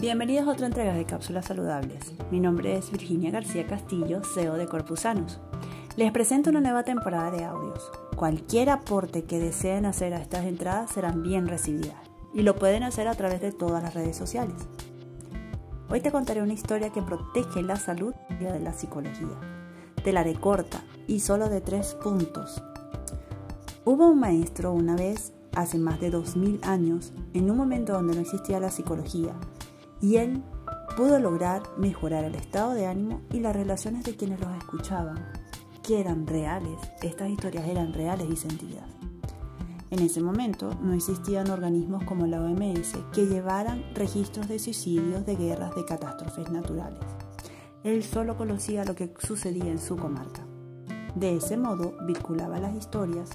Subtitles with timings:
[0.00, 2.12] Bienvenidos a otra entrega de Cápsulas Saludables.
[2.30, 5.40] Mi nombre es Virginia García Castillo, CEO de Corpusanus.
[5.96, 7.90] Les presento una nueva temporada de audios.
[8.14, 11.96] Cualquier aporte que deseen hacer a estas entradas serán bien recibidas
[12.32, 14.54] y lo pueden hacer a través de todas las redes sociales.
[15.90, 19.36] Hoy te contaré una historia que protege la salud y de la psicología.
[20.04, 22.62] Te la haré corta y solo de tres puntos.
[23.84, 28.20] Hubo un maestro una vez, hace más de 2000 años, en un momento donde no
[28.20, 29.34] existía la psicología,
[30.00, 30.42] y él
[30.96, 35.24] pudo lograr mejorar el estado de ánimo y las relaciones de quienes los escuchaban,
[35.82, 38.84] que eran reales, estas historias eran reales y sentidas.
[39.90, 45.36] En ese momento no existían organismos como la OMS que llevaran registros de suicidios, de
[45.36, 47.00] guerras, de catástrofes naturales.
[47.84, 50.44] Él solo conocía lo que sucedía en su comarca.
[51.14, 53.30] De ese modo vinculaba las historias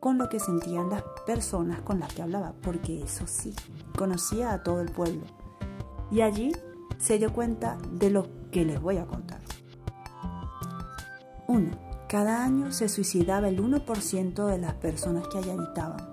[0.00, 3.54] con lo que sentían las personas con las que hablaba, porque eso sí,
[3.96, 5.22] conocía a todo el pueblo,
[6.10, 6.52] y allí
[6.98, 9.40] se dio cuenta de lo que les voy a contar.
[11.48, 11.70] 1.
[12.08, 16.08] Cada año se suicidaba el 1% de las personas que allí habitaban.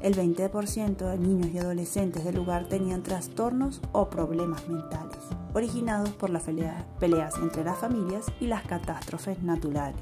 [0.00, 5.18] El 20% de niños y adolescentes del lugar tenían trastornos o problemas mentales,
[5.54, 6.44] originados por las
[6.98, 10.00] peleas entre las familias y las catástrofes naturales.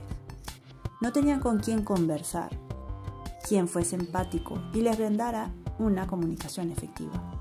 [1.00, 2.50] No tenían con quién conversar,
[3.46, 7.40] quien fuese empático y les brindara una comunicación efectiva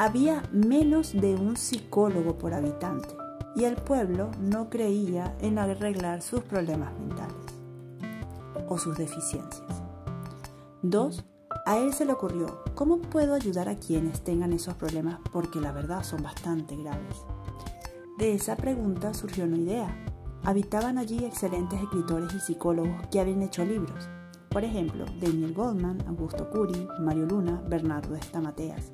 [0.00, 3.10] había menos de un psicólogo por habitante
[3.54, 7.36] y el pueblo no creía en arreglar sus problemas mentales
[8.66, 9.82] o sus deficiencias.
[10.80, 11.22] Dos,
[11.66, 15.18] a él se le ocurrió, ¿cómo puedo ayudar a quienes tengan esos problemas?
[15.34, 17.18] Porque la verdad son bastante graves.
[18.16, 19.94] De esa pregunta surgió una idea.
[20.44, 24.08] Habitaban allí excelentes escritores y psicólogos que habían hecho libros.
[24.48, 28.92] Por ejemplo, Daniel Goldman, Augusto Curi, Mario Luna, Bernardo de Stamateas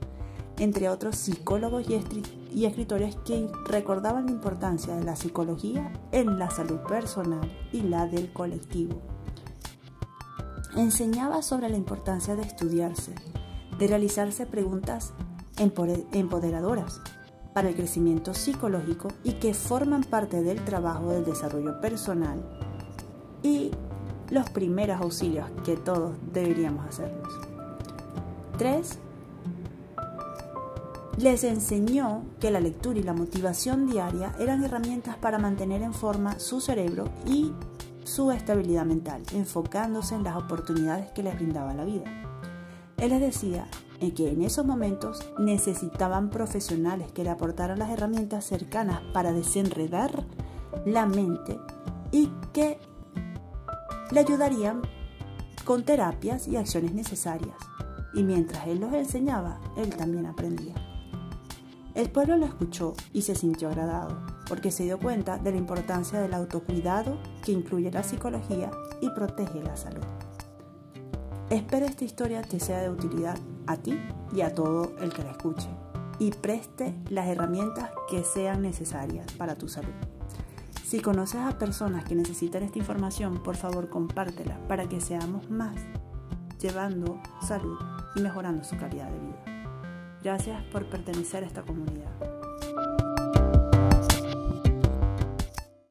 [0.59, 6.79] entre otros psicólogos y escritores que recordaban la importancia de la psicología en la salud
[6.89, 9.03] personal y la del colectivo.
[10.77, 13.15] Enseñaba sobre la importancia de estudiarse,
[13.79, 15.13] de realizarse preguntas
[15.59, 17.01] empoderadoras
[17.55, 22.39] para el crecimiento psicológico y que forman parte del trabajo del desarrollo personal
[23.43, 23.71] y
[24.31, 27.33] los primeros auxilios que todos deberíamos hacernos.
[28.59, 28.99] 3
[31.19, 36.39] les enseñó que la lectura y la motivación diaria eran herramientas para mantener en forma
[36.39, 37.53] su cerebro y
[38.05, 42.05] su estabilidad mental, enfocándose en las oportunidades que les brindaba la vida.
[42.99, 43.67] Él les decía
[44.15, 50.25] que en esos momentos necesitaban profesionales que le aportaran las herramientas cercanas para desenredar
[50.85, 51.59] la mente
[52.13, 52.79] y que
[54.11, 54.83] le ayudarían
[55.65, 57.57] con terapias y acciones necesarias.
[58.15, 60.75] Y mientras él los enseñaba, él también aprendía.
[61.97, 66.21] El pueblo lo escuchó y se sintió agradado, porque se dio cuenta de la importancia
[66.21, 68.71] del autocuidado que incluye la psicología
[69.01, 70.05] y protege la salud.
[71.49, 73.99] Espero esta historia te sea de utilidad a ti
[74.35, 75.71] y a todo el que la escuche
[76.19, 79.95] y preste las herramientas que sean necesarias para tu salud.
[80.85, 85.77] Si conoces a personas que necesitan esta información, por favor compártela para que seamos más
[86.61, 87.79] llevando salud
[88.17, 89.57] y mejorando su calidad de vida.
[90.27, 92.11] Gracias por pertenecer a esta comunidad.